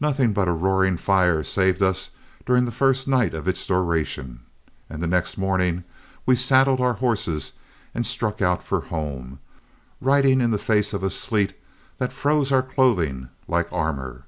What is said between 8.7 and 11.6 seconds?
home, riding in the face of a sleet